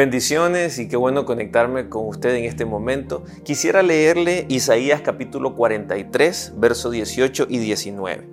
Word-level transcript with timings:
Bendiciones 0.00 0.78
y 0.78 0.88
qué 0.88 0.96
bueno 0.96 1.26
conectarme 1.26 1.90
con 1.90 2.08
usted 2.08 2.34
en 2.34 2.46
este 2.46 2.64
momento. 2.64 3.22
Quisiera 3.44 3.82
leerle 3.82 4.46
Isaías 4.48 5.02
capítulo 5.02 5.54
43, 5.54 6.54
verso 6.56 6.88
18 6.88 7.48
y 7.50 7.58
19. 7.58 8.26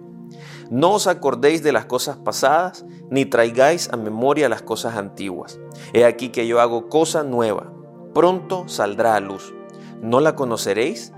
No 0.70 0.94
os 0.94 1.08
acordéis 1.08 1.64
de 1.64 1.74
las 1.74 1.84
cosas 1.84 2.16
pasadas, 2.16 2.86
ni 3.12 3.26
traigáis 3.26 3.90
a 3.92 3.98
memoria 3.98 4.48
las 4.48 4.62
cosas 4.62 4.96
antiguas. 4.96 5.60
He 5.92 6.06
aquí 6.06 6.30
que 6.30 6.48
yo 6.48 6.62
hago 6.62 6.88
cosa 6.88 7.24
nueva. 7.24 7.74
Pronto 8.14 8.70
saldrá 8.70 9.18
a 9.18 9.20
luz. 9.20 9.54
¿No 10.02 10.22
la 10.22 10.38
conoceréis? 10.38 11.12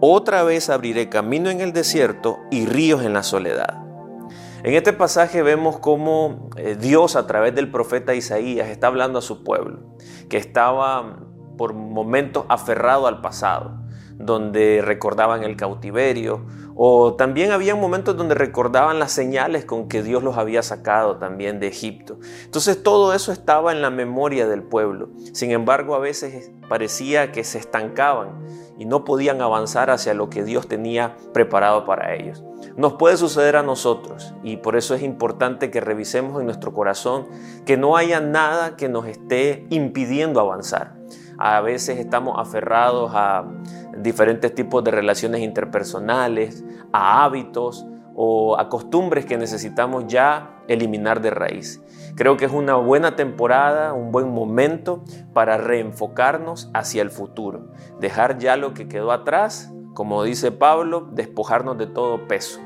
Otra 0.00 0.44
vez 0.44 0.70
abriré 0.70 1.10
camino 1.10 1.50
en 1.50 1.60
el 1.60 1.74
desierto 1.74 2.38
y 2.50 2.64
ríos 2.64 3.04
en 3.04 3.12
la 3.12 3.22
soledad. 3.22 3.89
En 4.62 4.74
este 4.74 4.92
pasaje 4.92 5.42
vemos 5.42 5.78
cómo 5.78 6.50
eh, 6.56 6.76
Dios 6.78 7.16
a 7.16 7.26
través 7.26 7.54
del 7.54 7.70
profeta 7.70 8.14
Isaías 8.14 8.68
está 8.68 8.88
hablando 8.88 9.18
a 9.18 9.22
su 9.22 9.42
pueblo, 9.42 9.96
que 10.28 10.36
estaba 10.36 11.16
por 11.56 11.72
momentos 11.72 12.44
aferrado 12.50 13.06
al 13.06 13.22
pasado, 13.22 13.80
donde 14.16 14.82
recordaban 14.82 15.44
el 15.44 15.56
cautiverio, 15.56 16.44
o 16.82 17.12
también 17.12 17.52
había 17.52 17.74
momentos 17.74 18.16
donde 18.16 18.34
recordaban 18.34 18.98
las 18.98 19.12
señales 19.12 19.66
con 19.66 19.86
que 19.86 20.02
Dios 20.02 20.22
los 20.22 20.38
había 20.38 20.62
sacado 20.62 21.18
también 21.18 21.60
de 21.60 21.66
Egipto. 21.66 22.18
Entonces 22.46 22.82
todo 22.82 23.12
eso 23.12 23.32
estaba 23.32 23.72
en 23.72 23.82
la 23.82 23.90
memoria 23.90 24.48
del 24.48 24.62
pueblo. 24.62 25.10
Sin 25.34 25.50
embargo, 25.50 25.94
a 25.94 25.98
veces 25.98 26.50
parecía 26.70 27.32
que 27.32 27.44
se 27.44 27.58
estancaban 27.58 28.46
y 28.78 28.86
no 28.86 29.04
podían 29.04 29.42
avanzar 29.42 29.90
hacia 29.90 30.14
lo 30.14 30.30
que 30.30 30.42
Dios 30.42 30.68
tenía 30.68 31.18
preparado 31.34 31.84
para 31.84 32.14
ellos. 32.14 32.42
Nos 32.78 32.94
puede 32.94 33.18
suceder 33.18 33.56
a 33.56 33.62
nosotros 33.62 34.32
y 34.42 34.56
por 34.56 34.74
eso 34.74 34.94
es 34.94 35.02
importante 35.02 35.70
que 35.70 35.82
revisemos 35.82 36.40
en 36.40 36.46
nuestro 36.46 36.72
corazón 36.72 37.26
que 37.66 37.76
no 37.76 37.98
haya 37.98 38.20
nada 38.20 38.76
que 38.76 38.88
nos 38.88 39.04
esté 39.04 39.66
impidiendo 39.68 40.40
avanzar. 40.40 40.94
A 41.36 41.60
veces 41.60 41.98
estamos 41.98 42.38
aferrados 42.38 43.12
a 43.14 43.44
diferentes 43.96 44.54
tipos 44.54 44.82
de 44.84 44.90
relaciones 44.90 45.40
interpersonales, 45.40 46.64
a 46.92 47.24
hábitos 47.24 47.86
o 48.14 48.58
a 48.58 48.68
costumbres 48.68 49.24
que 49.24 49.38
necesitamos 49.38 50.04
ya 50.06 50.62
eliminar 50.68 51.20
de 51.20 51.30
raíz. 51.30 51.82
Creo 52.16 52.36
que 52.36 52.44
es 52.44 52.52
una 52.52 52.74
buena 52.74 53.16
temporada, 53.16 53.92
un 53.92 54.12
buen 54.12 54.28
momento 54.30 55.04
para 55.32 55.56
reenfocarnos 55.56 56.70
hacia 56.74 57.02
el 57.02 57.10
futuro, 57.10 57.72
dejar 57.98 58.38
ya 58.38 58.56
lo 58.56 58.74
que 58.74 58.88
quedó 58.88 59.12
atrás, 59.12 59.72
como 59.94 60.22
dice 60.22 60.52
Pablo, 60.52 61.08
despojarnos 61.12 61.78
de 61.78 61.86
todo 61.86 62.28
peso. 62.28 62.60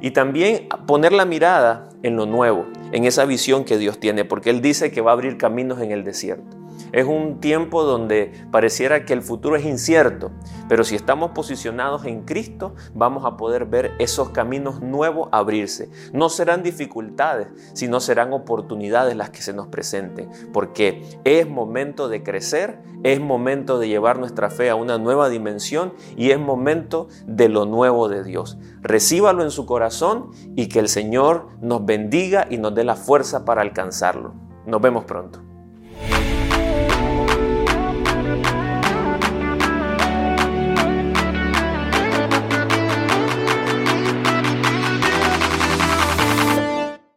Y 0.00 0.12
también 0.12 0.68
poner 0.86 1.12
la 1.12 1.24
mirada 1.24 1.88
en 2.02 2.16
lo 2.16 2.26
nuevo, 2.26 2.66
en 2.92 3.04
esa 3.04 3.24
visión 3.24 3.64
que 3.64 3.78
Dios 3.78 4.00
tiene, 4.00 4.24
porque 4.24 4.50
Él 4.50 4.60
dice 4.60 4.90
que 4.90 5.00
va 5.00 5.12
a 5.12 5.14
abrir 5.14 5.36
caminos 5.36 5.80
en 5.80 5.92
el 5.92 6.04
desierto. 6.04 6.61
Es 6.92 7.06
un 7.06 7.40
tiempo 7.40 7.84
donde 7.84 8.32
pareciera 8.50 9.04
que 9.04 9.12
el 9.12 9.22
futuro 9.22 9.56
es 9.56 9.64
incierto, 9.64 10.30
pero 10.68 10.84
si 10.84 10.94
estamos 10.94 11.30
posicionados 11.32 12.04
en 12.04 12.22
Cristo, 12.22 12.74
vamos 12.94 13.24
a 13.24 13.36
poder 13.36 13.66
ver 13.66 13.92
esos 13.98 14.30
caminos 14.30 14.82
nuevos 14.82 15.28
abrirse. 15.32 15.90
No 16.12 16.28
serán 16.28 16.62
dificultades, 16.62 17.48
sino 17.72 18.00
serán 18.00 18.32
oportunidades 18.32 19.16
las 19.16 19.30
que 19.30 19.42
se 19.42 19.52
nos 19.52 19.68
presenten, 19.68 20.30
porque 20.52 21.02
es 21.24 21.48
momento 21.48 22.08
de 22.08 22.22
crecer, 22.22 22.78
es 23.02 23.20
momento 23.20 23.78
de 23.78 23.88
llevar 23.88 24.18
nuestra 24.18 24.50
fe 24.50 24.70
a 24.70 24.74
una 24.74 24.98
nueva 24.98 25.28
dimensión 25.28 25.92
y 26.16 26.30
es 26.30 26.38
momento 26.38 27.08
de 27.26 27.48
lo 27.48 27.64
nuevo 27.64 28.08
de 28.08 28.22
Dios. 28.22 28.58
Recíbalo 28.80 29.42
en 29.42 29.50
su 29.50 29.66
corazón 29.66 30.30
y 30.56 30.68
que 30.68 30.78
el 30.78 30.88
Señor 30.88 31.48
nos 31.60 31.84
bendiga 31.84 32.46
y 32.48 32.58
nos 32.58 32.74
dé 32.74 32.84
la 32.84 32.96
fuerza 32.96 33.44
para 33.44 33.62
alcanzarlo. 33.62 34.34
Nos 34.66 34.80
vemos 34.80 35.04
pronto. 35.04 35.51